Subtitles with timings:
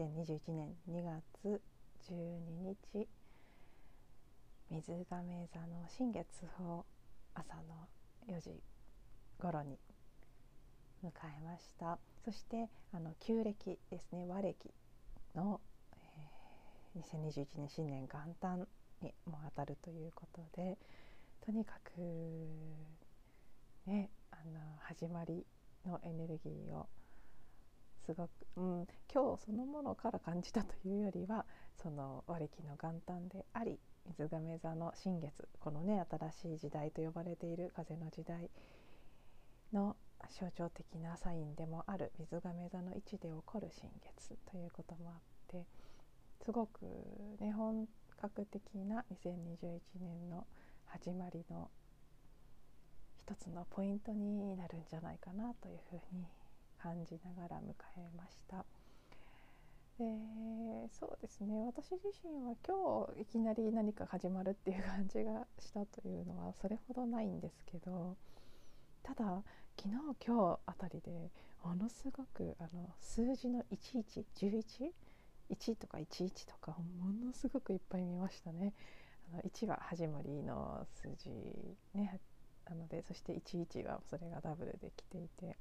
[0.00, 1.60] 2021年2月
[2.08, 3.06] 12日
[4.70, 6.24] 水亀座の新月
[6.58, 6.86] を
[7.34, 7.86] 朝の
[8.26, 8.62] 4時
[9.38, 9.78] 頃に
[11.04, 11.98] 迎えました。
[12.24, 14.24] そしてあの旧暦ですね。
[14.26, 14.56] 和暦
[15.34, 15.60] の、
[15.92, 18.66] えー、2021年新年元旦
[19.02, 20.78] にも当たるということで
[21.44, 22.00] とにかく
[23.86, 25.44] ねあの始まり
[25.84, 26.88] のエネルギーを
[28.06, 31.44] すごく、うん、今日そのものから感じたというよりは
[31.82, 38.50] その和暦の元旦であり水亀座の新月このね新しい時代と呼ばれている風の時代
[39.72, 39.96] の
[40.30, 45.16] 象徴的なサインでもある水亀座の位置で起こる新月ということもあっ
[45.48, 45.66] て
[46.44, 46.84] すごく、
[47.40, 47.86] ね、本
[48.20, 50.46] 格的な2021年の
[50.86, 51.70] 始まりの
[53.18, 56.26] 一つのポイントになるんじゃないかなというふうに
[56.82, 58.64] 感じながら迎えました。
[59.98, 60.06] で
[60.98, 68.16] そうですね私自身は今日いきなり何か始まるっていう感じがしたというのはそれほどないんですけど
[69.02, 69.42] ただ
[69.76, 69.94] 昨日
[70.26, 71.30] 今日あたりで
[71.62, 74.90] ものすごくあの数字の1111
[75.50, 78.72] 1とか11とかものすごくいっぱい見ましたね。
[79.32, 81.30] あの1は始まりの数字
[81.94, 82.20] ね
[82.68, 85.56] なのでそして11はそれがダブルで来ていて、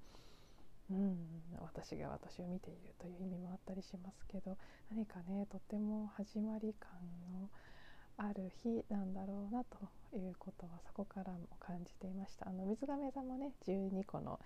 [0.91, 1.17] うん、
[1.61, 4.57] 私が私を見ているという意味もあったりしますけど
[4.89, 6.91] 何かねとても始まり感
[7.31, 7.49] の
[8.17, 9.77] ある日なんだろうなと
[10.17, 12.49] いうことはそこからも感じていました。
[12.49, 14.39] あの水亀座もね12個の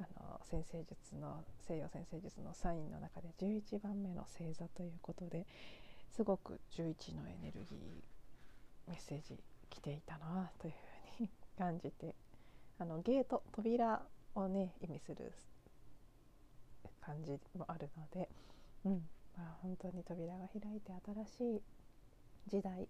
[0.00, 5.46] あの先生術の西洋先生術のサインの中で11番目の星座ということで
[6.10, 9.38] すごく11のエネルギーメッセージ
[9.70, 10.74] 来ていたなという
[11.18, 12.16] ふうに感じて
[12.78, 14.02] あのゲート扉
[14.34, 15.32] をね意味する
[17.04, 18.28] 感じもあるので、
[18.84, 19.02] うん
[19.36, 20.92] まあ、本当に扉が開いて
[21.36, 21.62] 新しい
[22.48, 22.88] 時代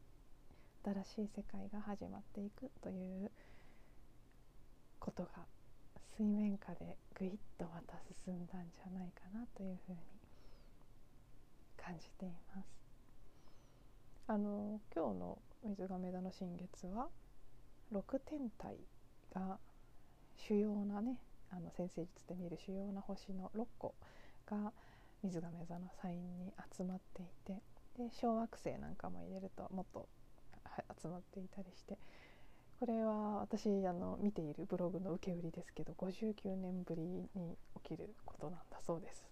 [0.85, 3.31] 新しい世界が始まっていくという
[5.01, 5.31] ことが
[6.17, 7.95] 水面下でぐいっとまた
[8.25, 9.99] 進んだんじゃないかなというふうに
[11.77, 12.67] 感じています。
[14.27, 17.09] あの今日の水亀座の新月は
[17.93, 18.77] 6天体
[19.35, 19.59] が
[20.37, 21.19] 主要なね
[21.57, 23.95] あの先生術で見る主要な星の6個
[24.47, 24.73] が
[25.23, 27.63] 水亀座のサインに集まっていて
[27.97, 30.09] で小惑星なんかも入れるともっと
[31.01, 31.97] 集まっていたりして
[32.81, 39.25] これは私あの見ているブログの受け売りですけど59年ぶりに起きることなんだそうです。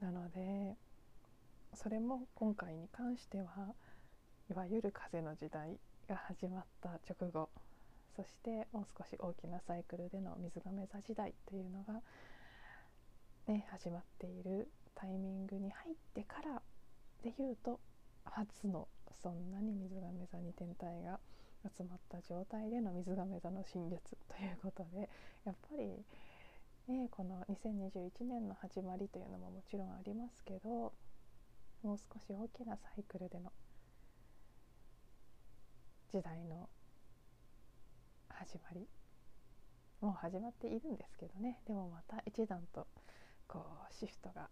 [0.00, 0.76] なので
[1.74, 3.72] それも今回に関しては
[4.50, 5.78] いわゆる風の時代
[6.08, 7.48] が始まった直後
[8.16, 12.00] そしてもう少し大きなサイクルでの水亀座時代というのが、
[13.46, 16.62] ね、始まっているタイミングに入ってから
[17.22, 17.80] でいうと
[18.24, 18.88] 初の
[19.22, 21.18] そんなに水亀座に天体が
[21.76, 25.08] 集まった状態での水亀座の新月ということで
[25.44, 26.04] やっぱり、
[26.88, 30.92] ね、この2021年の始まりというのももちろんありますけど
[31.82, 33.52] もう少し大きなサイクルでの
[36.12, 36.68] 時代の
[38.38, 38.86] 始まり。
[40.00, 41.60] もう始まっているんですけどね。
[41.66, 42.86] でもまた一段と
[43.48, 44.48] こうシフトが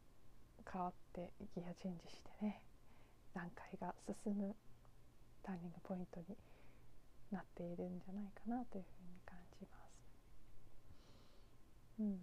[0.71, 2.63] 変わってギアチェンジしてね。
[3.35, 3.95] 段階が
[4.25, 4.55] 進む
[5.43, 6.37] ターニングポイントに
[7.31, 9.93] なっているんじゃないかなというふうに感じます。
[12.01, 12.21] うん、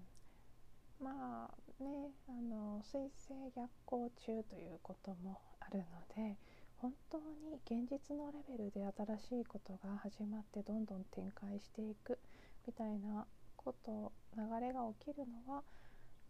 [0.99, 5.85] まあねあの水星逆行中ということもあるの
[6.15, 6.37] で
[6.81, 8.85] 本当に現実のレベルで
[9.19, 12.17] 新しいことが始まってどんどん展開していく
[12.65, 13.25] みたいな
[13.57, 15.63] こと流れが起きるのは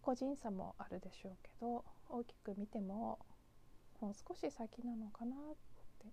[0.02, 3.20] 個人差もあるでしょうけど大きく見ても
[4.02, 5.38] もう少し先なのかなっ
[6.00, 6.08] て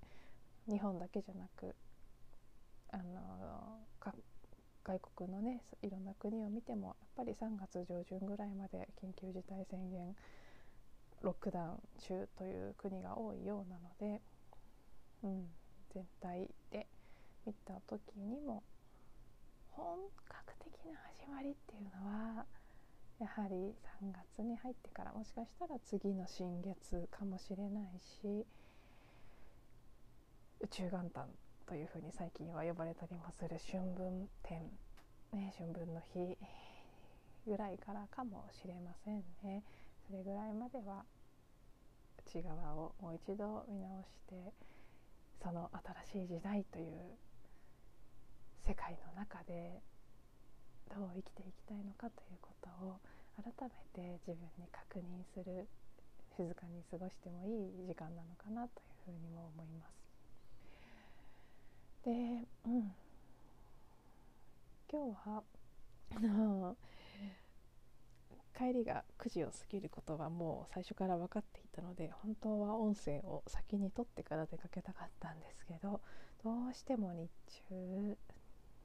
[0.71, 1.75] 日本だけじゃなく
[2.93, 3.79] あの
[4.85, 10.15] 外国のねいろんな国を見てもやっぱり3月上旬ぐらいまで緊急事態宣言
[11.23, 14.21] ロックダウン中という国が多いようなので、
[15.23, 15.47] うん、
[15.93, 16.87] 全体で
[17.47, 18.63] 見た時にも
[19.71, 19.99] 本
[20.29, 22.45] 格的な始まりっていうのは
[23.19, 28.47] やはり3月に入ってからもしかしたら次の新月かもしれないし
[30.61, 31.27] 宇宙元旦
[31.67, 34.63] というふうに最近は呼ばれたりもする春分天、
[35.33, 36.37] ね、春分の日
[37.47, 39.63] ぐらいからかもしれませんね。
[40.07, 41.05] それぐらいまでは
[42.27, 44.53] ち側をもう一度見直して
[45.43, 45.71] その
[46.11, 47.17] 新しい時代という
[48.67, 49.81] 世界の中で
[50.91, 52.99] どう生きていきたいのかということを
[53.39, 55.69] 改めて自分に確認する
[56.37, 59.97] 静かに過ごしてもいい時間なのかなというふうにも思います。
[62.05, 62.93] で、うん、
[64.91, 65.43] 今日は
[66.15, 66.77] あの
[68.57, 76.01] 帰りが9時を過ぎることはもう最初から分かっていたので本当は音声を先に撮ってから出かけたかったんですけど
[76.43, 77.31] どうしても日
[77.69, 78.17] 中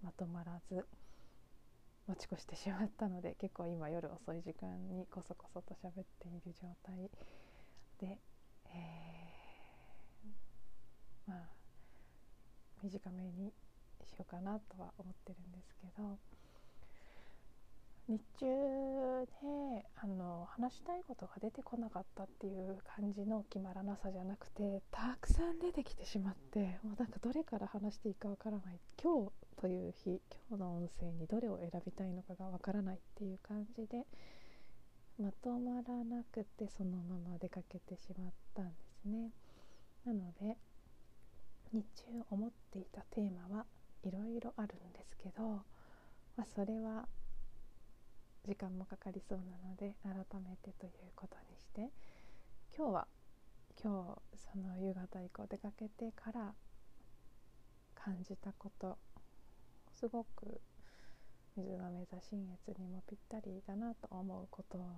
[0.04, 0.86] まとまらず
[2.08, 7.10] 持ち越してしまったので結構今夜遅い時間にこそこそと喋っている状態
[8.00, 8.18] で、
[8.66, 11.50] えー、まあ
[12.84, 13.54] 短めに
[14.04, 16.41] しようかなとは思ってるんですけど。
[18.12, 18.46] 日中
[19.26, 29.32] であの話したいことが出てこなかったっていう感じの決まらなさじゃなくてたくさん出てきてしまってもうなんかどれから話していいかわからない今日
[29.62, 30.20] という日
[30.50, 34.04] 今日の音声にどれを選びたいのかがわからないっていう感じで
[35.18, 38.72] まとまらなくてそのまま出かけてしまったんで
[39.04, 39.30] すね。
[40.04, 40.58] なので
[41.72, 43.66] 日中思っていたテーマは
[44.04, 45.64] いろいろあるんですけど、
[46.36, 47.08] まあ、それは
[48.48, 51.92] 時間もかかりそうなので改めてということにして
[52.76, 53.08] 今日は
[53.84, 56.54] 今日その夕方以降出かけてから
[57.94, 58.98] 感じたこと
[60.00, 60.60] すごく
[61.56, 64.90] 水亀座新越にもぴったりだなと思うことなの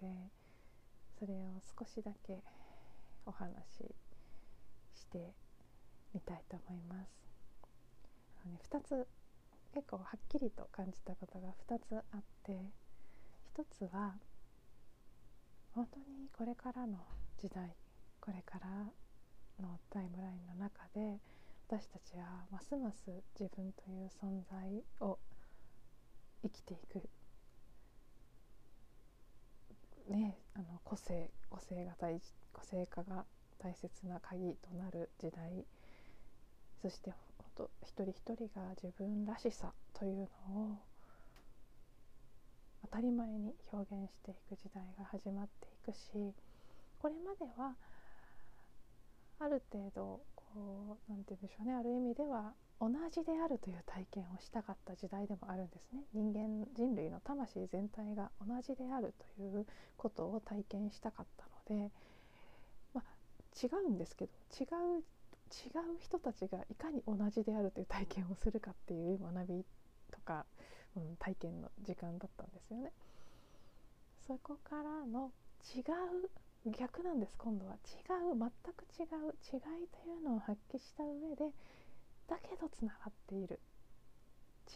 [0.00, 0.30] で
[1.18, 2.42] それを少しだけ
[3.24, 3.94] お話し
[4.94, 5.32] して
[6.12, 7.10] みたいと思います。
[8.44, 9.06] あのね、2つ
[9.72, 12.58] 結構はっきりと感じたことが2つあって
[13.60, 14.14] 一つは
[15.72, 16.96] 本当にこれからの
[17.36, 17.76] 時代
[18.18, 18.68] これから
[19.62, 21.18] のタイムラインの中で
[21.68, 25.18] 私たちはますます自分という存在を
[26.42, 27.06] 生きていく、
[30.10, 32.18] ね、あの個性個性が大
[32.54, 33.26] 個性化が
[33.58, 35.66] 大切な鍵となる時代。
[36.80, 40.78] そして本当一人一人が自分らしさというのを
[42.82, 46.34] 当たり前に表現していく時代が始まっていくし
[46.98, 47.74] これまでは
[49.38, 56.02] ある程度こう何て言うんでしょうねある意味では同じであるという体験をしたかった時代でもあるんですね。
[56.14, 59.66] 人間人類の魂全体が同じであるという
[59.98, 61.44] ことを体験したかった
[61.74, 61.90] ので、
[62.94, 63.04] まあ、
[63.62, 64.64] 違うんですけど違
[64.98, 65.02] う
[65.50, 69.64] 違う人たちがいかに同じであるという体験をするかっていう学び
[70.10, 70.46] とか
[70.96, 72.92] うん、体験の時間だったんですよね。
[74.26, 75.32] そこからの
[75.74, 76.30] 違う
[76.70, 77.76] 逆なんです今度は違
[78.32, 81.52] う全く違う違いというのを発揮した上で
[82.28, 83.60] だけどつながっている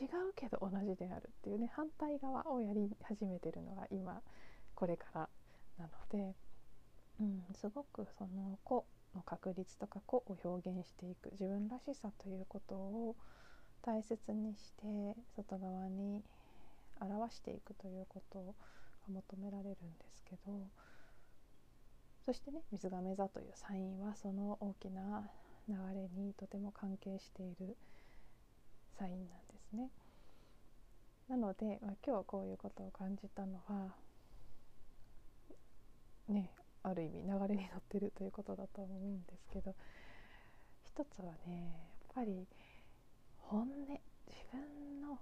[0.00, 4.20] 違うけど同じであるっていうね反対側をやり始めてるのが今
[4.74, 5.28] これから
[5.78, 6.34] なので、
[7.20, 13.14] うん、すごくその個の確率とか個を表現していく自分らしさということを
[13.84, 16.22] 大切にして外側に
[17.00, 18.52] 表していくということが
[19.08, 19.76] 求められるんで
[20.14, 20.58] すけど
[22.24, 25.28] そしてね水亀座というサインはその大きな
[25.68, 27.76] 流れにとても関係している
[28.98, 29.90] サインなんですね。
[31.28, 33.94] なので、まあ、今日こういうことを感じたのは
[36.28, 36.50] ね
[36.82, 39.74] ある意味流れに乗ってるということだと思うんですけど
[40.84, 42.46] 一つはねやっぱり
[43.48, 43.68] 本音
[44.26, 45.18] 自分の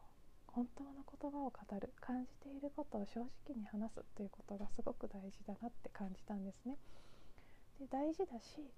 [0.47, 6.76] 本当の言葉を語る感じていることを正直に話すということがすごく大事だなって感じたんですね。
[7.81, 8.71] で大事だし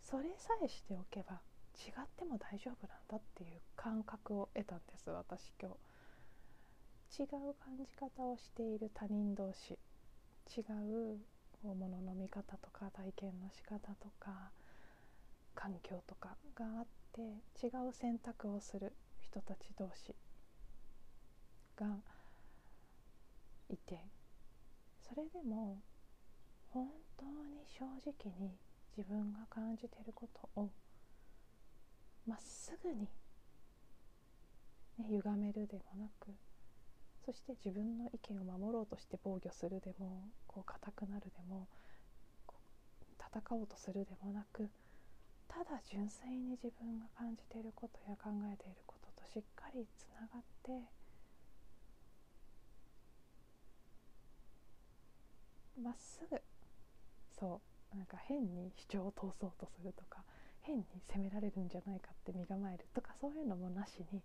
[0.00, 1.40] それさえしておけば
[1.76, 5.76] 違っても大丈夫なんだっていう感覚を得たんです私今日。
[7.18, 7.28] 違う
[7.64, 9.78] 感じ方をしている他人同士
[10.54, 11.18] 違う
[11.62, 14.50] ものの見方とか体験の仕方とか
[15.54, 18.92] 環境とかがあって違う選択をする
[19.22, 20.14] 人たち同士
[21.74, 21.86] が
[23.70, 23.98] いて
[25.00, 25.80] それでも
[26.68, 28.58] 本当に正直に
[28.96, 30.70] 自分が感じていることを
[32.26, 33.08] まっすぐに、
[34.98, 36.28] ね、歪めるでもなく
[37.24, 41.66] そして自分の意見を守ろうとして防御するでもこう硬くなるでも
[43.18, 44.68] 戦おうとするでもなく
[45.56, 50.84] ただ純粋に自分が感じていることや考えていることとしっかりつながって
[55.80, 56.36] まっすぐ
[57.40, 57.62] そ
[57.94, 60.20] うなんか変に主張を通そうとするとか
[60.60, 64.20] 変に責められるんじゃないかって身構えるとかそういうのもなしに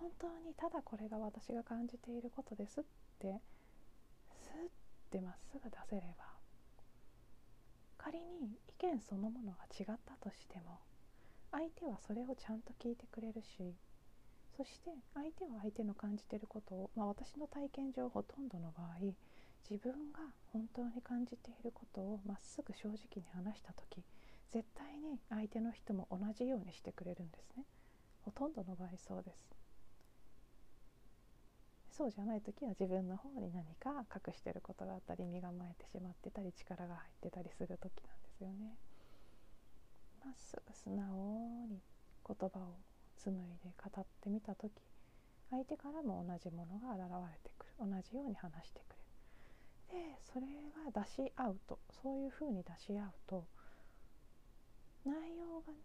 [0.00, 2.84] 本当にただこれが私が感じていることですっ
[3.18, 3.38] て
[4.40, 6.33] スッてまっすぐ出せれば
[8.04, 10.80] 仮に意見そのものが違ったとしても
[11.50, 13.72] 相手はそれをちゃんと聞いてくれるし
[14.58, 19.16] そして相手は相手の感じてることを、まあ、私の体験上ほとんどの場合
[19.70, 20.20] 自分が
[20.52, 24.04] 本当に感じていることをまっすぐ正直に話した時
[24.52, 27.64] 絶対に相手の人も同じようにしてくれるんですね。
[28.22, 29.63] ほとんどの場合そうです。
[31.96, 38.74] そうじゃない時は自分の方に何か隠してることがあったり身構えてしまってたり力が入ってたりする時なんですよね。
[40.24, 41.78] まっすぐ素直に
[42.26, 42.74] 言葉を
[43.16, 44.72] 紡いで語ってみた時
[45.50, 47.72] 相手からも同じものが現れてくる。
[47.78, 48.96] 同じように話してく
[49.92, 50.14] れる。
[50.16, 50.46] でそれ
[50.90, 53.46] が出し合うとそういうふうに出し合うと
[55.04, 55.78] 内容が、ね、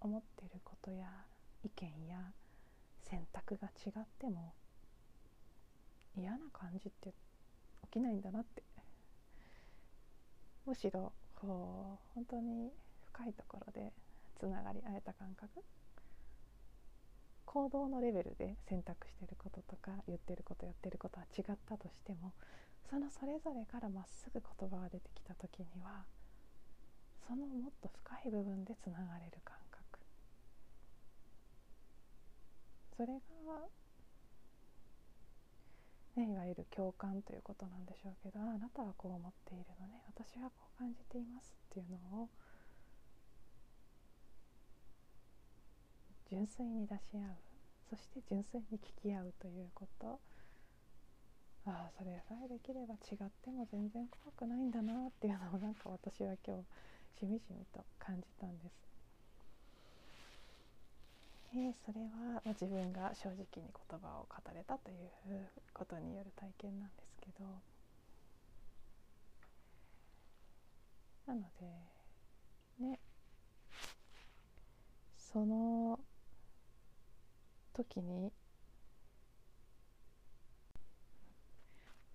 [0.00, 1.08] 思ってることや
[1.64, 2.32] 意見や
[3.02, 4.52] 選択が違っても
[6.16, 7.12] 嫌な感じって
[7.84, 8.62] 起きないんだなって。
[10.66, 12.72] むしろこう本当に
[13.12, 13.92] 深いところで
[14.38, 15.62] つながり合えた感覚。
[17.44, 22.32] 行動のレベルで選択してることとか言ってることやってることは違ったとしても
[22.90, 26.02] そのそれぞれからまっすぐ言葉が出てきた時には
[27.28, 30.00] そのもっと深い部分でつながれる感覚。
[32.96, 33.20] それが、
[36.16, 40.00] ね、いわゆる共感ということなんでしょうけどあなたはこう思っているのね。
[40.06, 42.28] 私はこう感じていますっていうのを
[46.30, 47.36] 純粋に出し合う。
[47.90, 50.20] そして純粋に聞き合うということ。
[51.66, 56.64] ああそれさえできれば違っても全然怖くないんだなっていうのをなんか私は今日
[57.18, 58.83] しみじみと感じたんです。
[61.56, 67.44] えそれは、ま自分が正直に言葉を語れたということによる体験なんですけど。
[71.26, 71.66] なので
[72.86, 72.98] ね
[75.16, 75.98] その
[77.72, 78.30] 時に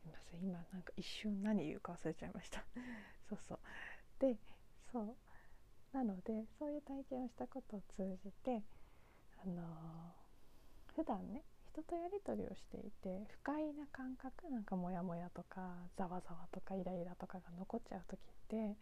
[0.04, 2.64] すみません今なんか一瞬何言うか忘れちゃいました。
[3.30, 3.60] そうそう。
[4.20, 4.38] で
[4.92, 5.16] そう。
[5.92, 8.62] なのでそういう体験をしたことを通じて
[9.44, 18.76] あのー、普段ね人とやり取りをしていて不快な感覚なんかモヤモヤとかざわざわとかイライラとかが残っちゃう時って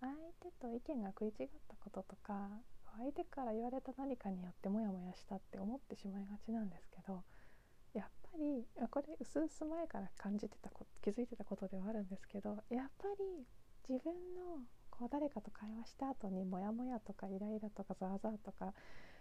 [0.00, 2.48] 相手と意見が食い違ったこととか
[2.98, 7.22] 相手から言われた何かによってモヤモヤしたって思ってしまいがちなんですけど
[7.92, 13.44] やっぱりこれうすうす前から感じてたこ気づいてたことではあるんですけどやっぱり
[13.88, 18.72] 自分のこう誰かと会話した後にモヤモヤとかイライラとかザーザーとか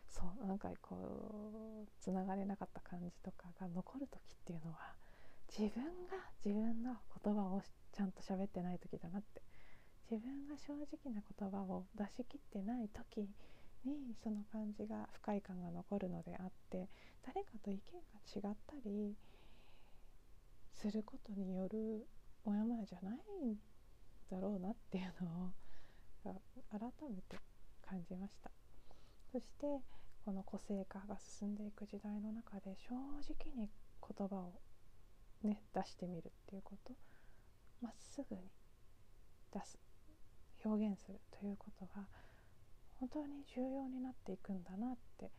[0.08, 4.96] そうなんかこうつながれなかった感じとかが残る時っていうのは
[5.50, 9.42] 自分が自分の言葉をちゃんと喋ってない時だなって。
[10.12, 13.28] 自分が正直な言葉を出し切ってない時
[13.84, 16.88] にその感じが不快感が残るのであって
[17.26, 19.16] 誰かと意見が違ったり
[20.74, 22.06] することによる
[22.44, 23.16] モヤモヤじゃない
[23.48, 23.56] ん
[24.30, 25.52] だろうなっていうの
[26.32, 27.38] を改めて
[27.82, 28.52] 感じました。
[29.36, 29.82] そして
[30.24, 33.68] この個性化が進んでいく時代の中で正直に
[34.00, 34.54] 言葉を
[35.44, 36.94] ね出してみるっていうこと
[37.82, 38.44] まっすぐに
[39.54, 39.77] 出す
[40.63, 42.08] 表現するということが
[43.01, 45.30] 本当に重要になっていくんだなって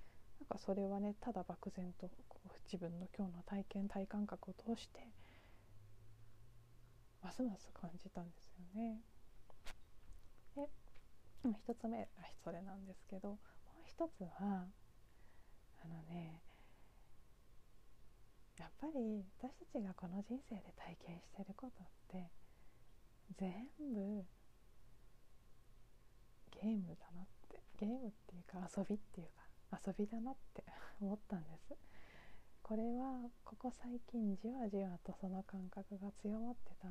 [0.40, 5.08] なんかそれはねただ漠然とこう自分の今日の体験体感覚を通して
[7.22, 9.00] ますます感じたんですよね。
[10.54, 10.68] で
[11.48, 12.06] 1つ目
[12.44, 13.38] それなんですけど
[13.96, 16.42] 一つはあのね
[18.58, 22.28] やっぱり私たちがこの人生で体験してることって
[23.38, 23.50] 全
[23.80, 24.22] 部
[26.60, 29.28] ゲームだなってゲームっていうか遊びっていう
[29.70, 30.62] か遊びだなって
[31.00, 31.74] 思ったんです。
[32.62, 36.88] これはここ最近じわじわとその感覚が強まってた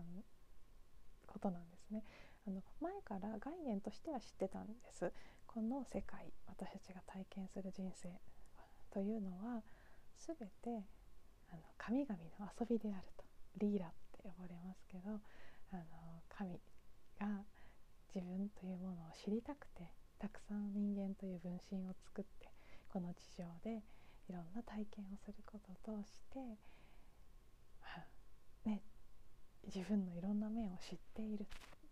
[1.28, 2.04] ことなんですね。
[2.48, 5.14] あの前から概念としては知ってたんです。
[5.56, 8.10] この世界私たちが体験する人生
[8.92, 9.64] というのは
[10.20, 10.84] 全て
[11.50, 13.24] あの神々の遊びであると。
[13.58, 15.22] リーラって呼ばれますけど
[15.72, 15.84] あの
[16.28, 16.60] 神
[17.20, 17.46] が
[18.14, 19.88] 自分というものを知りたくて
[20.20, 22.52] たくさん人間という分身を作って
[22.92, 23.82] この地上で
[24.28, 26.40] いろんな体験をすることを通して、
[27.80, 28.82] まあ、ね、
[29.64, 31.46] 自分のいろんな面を知っている。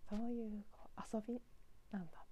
[0.10, 0.64] そういう
[1.14, 1.40] 遊び
[1.92, 2.26] なんだ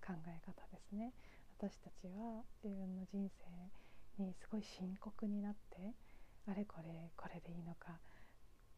[0.00, 1.12] 考え方ですね。
[1.58, 5.94] 私たちは自分の人生にすごい深刻になって
[6.48, 8.00] あれこれこれでいいのか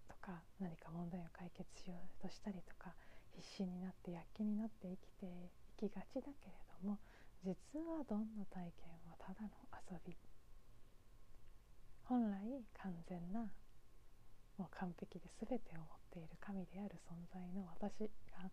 [0.08, 2.94] とか何か問題を解決しようとしたりとか
[3.34, 6.98] 必死になって躍起になって生きていきがちだけれども
[7.44, 9.50] 実はどんな体験はただの
[9.90, 10.16] 遊び。
[12.04, 13.40] 本来完全な
[14.58, 18.50] もう完璧で全てを持っている神である存在の私が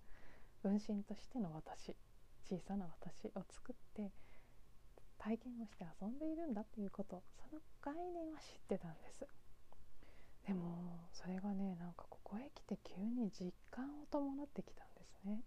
[0.61, 1.95] 分身としての私。
[2.47, 4.11] 小さな私を作って
[5.17, 9.25] 体験をして遊んでいるんだっていうことその概念は知ってたんです。
[10.47, 15.43] でもそれがねなんかここへ来て急に実感を伴ってきたんですね。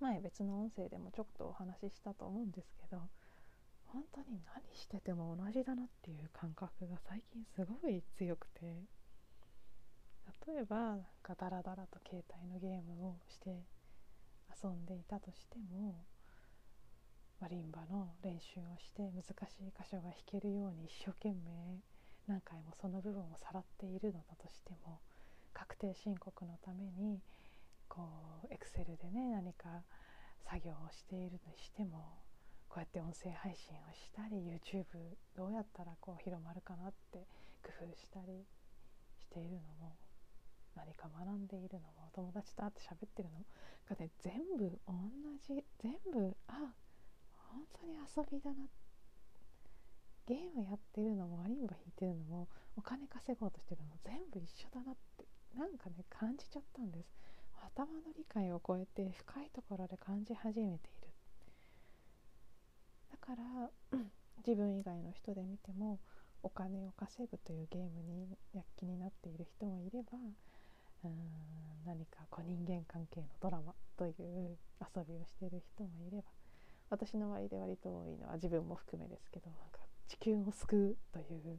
[0.00, 3.08] 前別の音声でもちょっとお話ししたと思うんですけど
[3.86, 8.82] 本当に何してても同じだなっていう感覚が最近すごい強くて
[10.46, 13.62] 例えばなんかダラダラと携帯のゲームをして
[14.62, 16.04] 遊んでいたとしても
[17.40, 21.80] マリンバの練習をして難しい箇所が弾けるように一生懸命
[22.28, 25.00] 何回もその部分をさらっているのだとしても
[25.52, 27.20] 確定申告のために
[27.88, 28.08] こ
[28.44, 29.82] うエクセルでね何か
[30.48, 32.22] 作業をしているにしても
[32.68, 34.84] こうやって音声配信をしたり YouTube
[35.36, 37.26] どうやったらこう広まるかなって
[37.62, 38.46] 工夫したり
[39.20, 39.96] しているのも
[40.92, 41.88] 何か学んでいるの？
[41.88, 43.40] も友達と会って喋ってるの？
[43.88, 44.94] がね全部同
[45.46, 46.72] じ全部あ
[47.50, 48.68] 本当に遊びだな。
[50.26, 55.24] ゲームやってるのもマリンバ弾いてるのもお金稼ごうとしてるのも全部一緒だなって
[55.58, 57.08] なんかね感じちゃったんです。
[57.64, 61.08] 頭の理解を超えて深いところで感じ始めている。
[63.10, 63.70] だから
[64.46, 65.98] 自分以外の人で見ても
[66.42, 70.18] お金を稼ぐというゲームに躍起になっている人もいれば
[71.04, 71.42] うん
[71.84, 76.24] 何かこう人間関係のドラマという遊びをしている人もいれば
[76.90, 81.58] 私の場合で割と多いのは自分も含めですけどなんか地球を救うという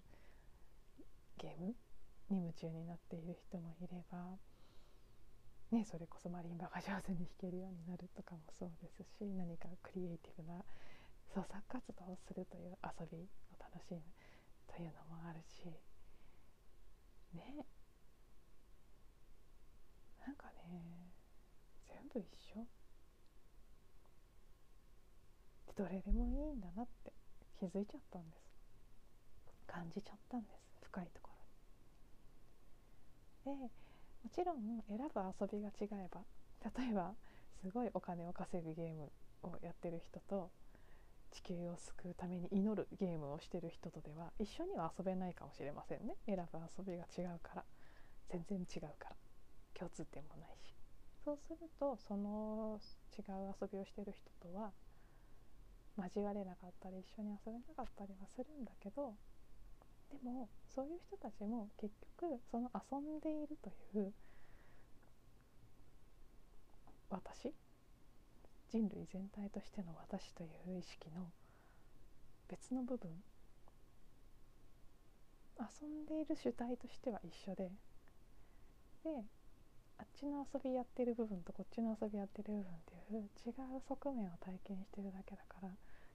[1.37, 1.75] ゲーム
[2.29, 4.37] に夢中になっている人もいれば、
[5.71, 10.63] ね、それこそマリンバが上手に弾けるようになるとかもそうですし何かクリエイティブな
[11.33, 13.27] 創作活動をするという遊びを
[13.59, 14.01] 楽しむ
[14.69, 15.65] というのもあるし
[17.33, 17.65] ね
[20.25, 21.11] なんかね
[21.87, 22.27] 全部一
[22.59, 22.65] 緒。
[25.75, 27.11] どれでもいいんだなって
[27.59, 28.43] 気づいちゃったんです。
[29.65, 31.31] 感じちゃったんです深いとこ
[33.45, 33.57] ろに。
[33.57, 33.71] でも
[34.29, 36.21] ちろん選ぶ遊びが違えば
[36.77, 37.15] 例えば
[37.61, 40.51] すごいお金を稼ぐゲームをやってる人と
[41.31, 46.15] 地球を救うために祈るゲームをしてる人とでは一緒には遊べないかもしれませんね。
[46.27, 47.63] 選ぶ遊びが違うから。
[48.29, 49.15] 全然違うから。
[49.73, 50.73] 共通点もないし。
[51.23, 52.79] そうするとその
[53.17, 54.71] 違う遊びをしてる人とは
[55.97, 59.13] 交われなかったり一緒に遊べなかったりはするんだけど
[60.11, 64.11] でもそういう人たちも結局その遊んでいるという
[67.09, 67.53] 私？
[68.71, 71.31] 人類全体としての私という意識の
[72.49, 73.09] 別の部分。
[75.59, 77.71] 遊んでいる主体としては一緒で。
[79.03, 79.23] で
[79.97, 85.69] あっちの遊びやってる部分とこっちの遊びやってる部分っていう違う側面を体験してるだけだから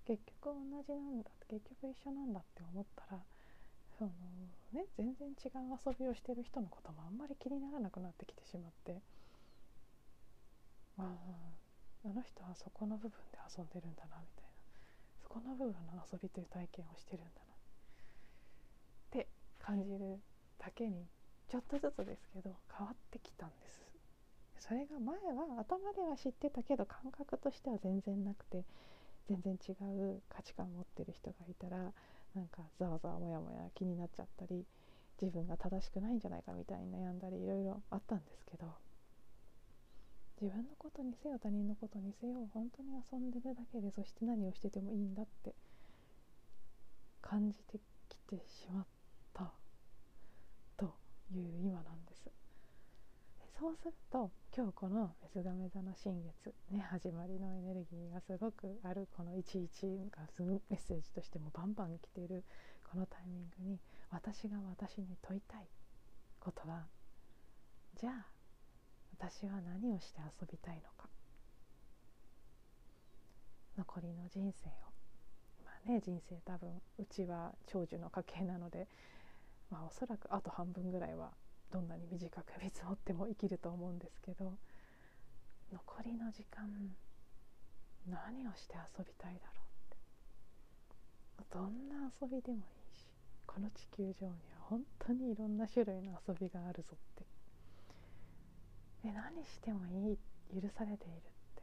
[0.07, 3.23] 結局同じなんだ結局一緒なんだって思ったら
[3.99, 4.11] その、
[4.73, 9.03] ね、全然違う遊びをしてる人のこともあんまり気にならなくなってきてしまって
[10.99, 11.03] あ
[12.05, 14.49] あの人はそこの部分で遊んでるんだなみたいな。
[15.23, 20.21] そこの部分の遊びという体験をしてるんだなって感じる
[20.59, 21.07] だけに
[21.49, 23.81] ちょっとずつですけど変わってきたんです。
[24.59, 28.65] それが前は頭では知ってたけど感覚としては全然なくて
[29.29, 31.93] 全然違う価値観を持ってる人がいたら
[32.35, 34.67] なんかざわざわもやもや気になっちゃったり
[35.21, 38.67] 自分が正しくないんじゃないかみたいに悩んだりいろいろあったんですけど
[40.41, 45.55] 自分のことにせよ他人のことにせよ本当に遊んでるだけでそして何をしててもいいんだって
[47.21, 48.98] 感じてきてしまった。
[51.33, 52.31] いう今なんです。
[53.59, 62.45] そうすると今日このメスガメ座の新月ね始まりのエネルギーがすごくあるこの11がすぐメッセージとしてもバンバン来ている
[62.89, 65.67] このタイミングに私が私に問いたい
[66.39, 66.87] ことは
[68.01, 68.27] じゃあ
[69.19, 71.09] 私は何をして遊びたいのか
[73.77, 74.73] 残りの人生を
[75.65, 78.87] まあね人生多分うちは長寿の家系なので
[79.71, 81.31] まあおそらくあと半分ぐらいは
[81.71, 84.55] どんなに短く見積もっても生きると思うんですけど
[85.73, 86.67] 残りの時間
[88.09, 89.53] 何をして遊びたいだろ
[91.39, 91.49] うって。
[91.51, 92.61] どんな遊びでもい
[92.95, 93.05] いし
[93.47, 97.27] この地球上には本当にいろんな種類の遊びがあるぞって。
[99.03, 100.19] で何してもいい
[100.61, 101.21] 許されているっ
[101.55, 101.63] て。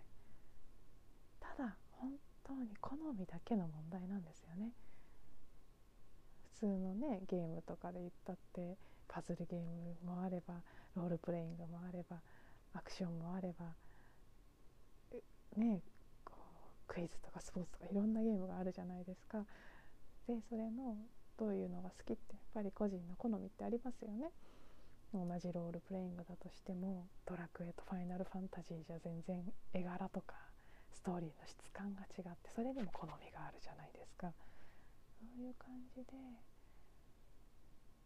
[1.39, 2.12] ただ本
[2.44, 4.72] 当に好みだけの問題なんですよね。
[6.60, 10.56] 通のねゲームとかで言ったってパズルゲームもあれば
[10.96, 12.18] ロールプレイングもあれば
[12.74, 13.65] アクションもあれば
[15.58, 15.82] ね
[16.24, 19.46] こうクイズとかスポーツとかいろんなゲームがあるじゃないですか。
[20.28, 20.98] でそれの
[21.38, 24.32] どういうのが好きってやっぱり個人の好みってありますよね。
[25.13, 30.36] 同じロールプレイングだとしてもドラクエとファイナルファンタジーじゃ全然絵柄とか
[30.91, 34.34] ストーリーの質感が違ってそれにも好みがあるじゃないですか
[35.19, 36.13] そういう感じで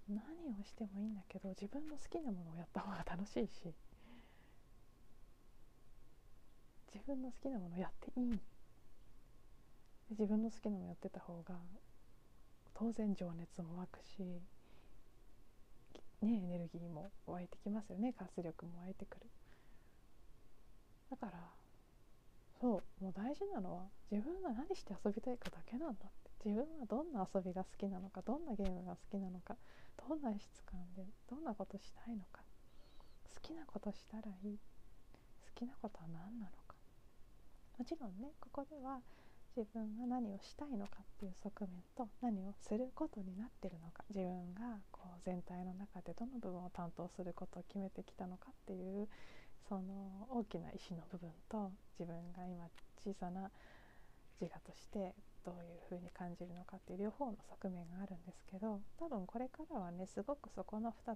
[0.07, 0.19] 何
[0.59, 3.73] をしてもいいんだけど自分の好きなものをやった方が楽しいし
[6.93, 8.39] 自分の好きなものをやっていい。
[10.09, 11.53] 自分の好きなものやってた方が
[12.73, 14.23] 当然情熱も湧くし、
[16.21, 18.13] ね、エネルギーも湧いてきますよね。
[18.13, 19.27] 活力も湧いてくる。
[21.11, 21.33] だから
[22.59, 26.28] そうもう大事なのは自分が何して遊びたいかだけなんだって。
[26.43, 29.55] 自分はどんな遊びが好きなのかどんなゲームが好きなのか
[30.07, 32.41] どんな質感でどんなことしたいのか
[33.35, 36.75] 好きなことしたらいい好きなことは何なのか。
[37.77, 38.99] もちろんねここでは
[39.55, 49.07] 自分が何をしたいのかっていう側面と何をすることになってるのか自分がこう全体の中でどの部分を担当することを決めてきたのかっていう
[49.67, 52.67] その大きな意思の部分と自分が今
[53.03, 53.49] 小さな
[54.39, 55.13] 自我として
[55.45, 61.15] どういうふうに感じるのかっていう両方の側面があるんですけど多分これからはねすごくそこの2つが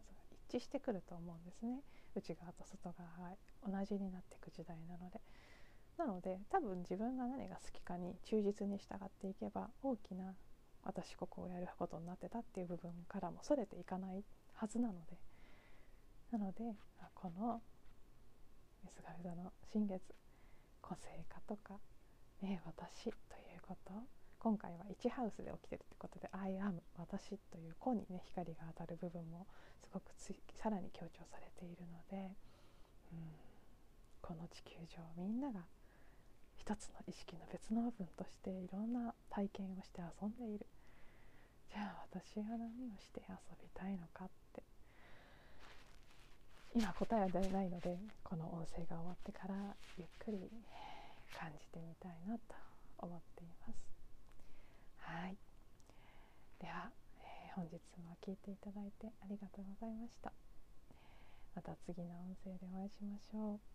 [0.49, 1.79] 一致してくると思うんですね
[2.15, 5.21] 内側と外側が同じになっていく時代なので。
[5.95, 10.33] なので多分自分が何が好きかに忠実に従っていけば大きな
[10.83, 14.23] 私ここをやることになってたっていう部分からもそれていかない
[14.55, 15.17] はずなので
[16.31, 16.75] なので
[17.13, 17.61] この
[18.83, 20.01] 水亀座の新月
[20.81, 21.79] 個性化とか、
[22.41, 23.03] ね、私？
[23.05, 23.11] とい
[23.57, 23.93] うこと？
[24.39, 29.47] 今回は1ハウスで起きてるってことで「I am 私」という子にね光が当たる部分も
[29.81, 32.35] すごくつさらに強調されているので、
[33.13, 33.31] うん、
[34.21, 35.61] この地球上みんなが
[36.57, 40.65] 一つの意識の別の部分としていろんな体験をして遊んでいる。
[41.71, 44.63] じゃあ私は何をして遊びたいのかって。
[46.75, 50.49] 今答えは出ないのでこの音声が終わってからゆっくり
[51.33, 52.55] 感じてみたいなと
[52.99, 53.85] 思っています。
[54.97, 55.37] はい。
[56.59, 60.31] では、えー、本日も聞いていただいてありがとうございました。
[61.55, 63.72] また次の音声でお会いしましょう。